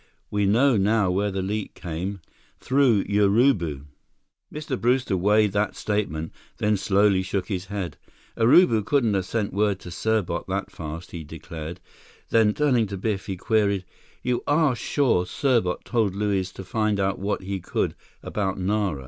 We 0.31 0.47
know 0.47 0.77
now 0.77 1.11
where 1.11 1.29
the 1.29 1.43
leak 1.43 1.75
came. 1.75 2.21
Through 2.59 3.03
Urubu." 3.03 3.85
Mr. 4.51 4.81
Brewster 4.81 5.15
weighed 5.15 5.51
that 5.51 5.75
statement, 5.75 6.31
then 6.57 6.75
slowly 6.75 7.21
shook 7.21 7.49
his 7.49 7.65
head. 7.65 7.97
"Urubu 8.35 8.83
couldn't 8.83 9.13
have 9.13 9.27
sent 9.27 9.53
word 9.53 9.79
to 9.81 9.89
Serbot 9.91 10.47
that 10.47 10.71
fast," 10.71 11.11
he 11.11 11.23
declared, 11.23 11.79
then, 12.31 12.55
turning 12.55 12.87
to 12.87 12.97
Biff, 12.97 13.27
he 13.27 13.37
queried: 13.37 13.85
"You 14.23 14.41
are 14.47 14.75
sure 14.75 15.27
Serbot 15.27 15.83
told 15.85 16.15
Luiz 16.15 16.51
to 16.53 16.63
find 16.63 16.99
out 16.99 17.19
what 17.19 17.43
he 17.43 17.59
could 17.59 17.93
about 18.23 18.57
Nara?" 18.57 18.99